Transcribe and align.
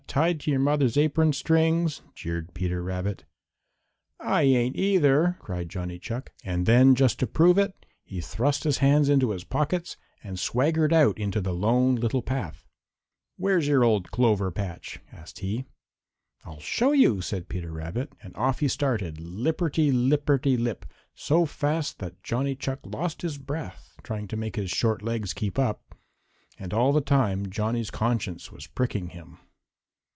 Tied 0.11 0.41
to 0.41 0.51
your 0.51 0.59
mother's 0.59 0.97
apron 0.97 1.31
strings!" 1.31 2.01
jeered 2.13 2.53
Peter 2.53 2.83
Rabbit. 2.83 3.23
"I 4.19 4.41
ain't 4.41 4.75
either!" 4.75 5.37
cried 5.39 5.69
Johnny 5.69 5.99
Chuck. 5.99 6.33
And 6.43 6.65
then, 6.65 6.95
just 6.95 7.17
to 7.19 7.27
prove 7.27 7.57
it, 7.57 7.85
he 8.03 8.19
thrust 8.19 8.65
his 8.65 8.79
hands 8.79 9.07
into 9.07 9.29
his 9.31 9.45
pockets 9.45 9.95
and 10.21 10.37
swaggered 10.37 10.91
out 10.91 11.17
into 11.17 11.39
the 11.39 11.53
Lone 11.53 11.95
Little 11.95 12.21
Path. 12.21 12.65
"Where's 13.37 13.69
your 13.69 13.85
old 13.85 14.11
clover 14.11 14.51
patch?" 14.51 14.99
asked 15.13 15.39
he. 15.39 15.63
"I'll 16.43 16.59
show 16.59 16.91
you," 16.91 17.21
said 17.21 17.47
Peter 17.47 17.71
Rabbit, 17.71 18.11
and 18.21 18.35
off 18.35 18.59
he 18.59 18.67
started, 18.67 19.17
lipperty 19.21 19.93
lipperty 19.93 20.57
lip, 20.57 20.85
so 21.15 21.45
fast 21.45 21.99
that 21.99 22.21
Johnny 22.21 22.53
Chuck 22.57 22.79
lost 22.85 23.21
his 23.21 23.37
breath 23.37 23.97
trying 24.03 24.27
to 24.27 24.35
make 24.35 24.57
his 24.57 24.71
short 24.71 25.01
legs 25.01 25.31
keep 25.33 25.57
up. 25.57 25.95
And 26.59 26.73
all 26.73 26.91
the 26.91 26.99
time 26.99 27.49
Johnny's 27.49 27.89
conscience 27.89 28.51
was 28.51 28.67
pricking 28.67 29.11
him. 29.11 29.37